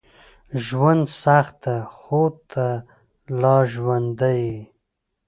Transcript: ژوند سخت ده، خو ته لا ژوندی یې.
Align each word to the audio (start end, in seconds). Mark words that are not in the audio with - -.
ژوند 0.65 1.03
سخت 1.21 1.55
ده، 1.63 1.75
خو 1.97 2.23
ته 2.51 2.65
لا 3.41 3.57
ژوندی 3.71 4.35
یې. 4.45 4.59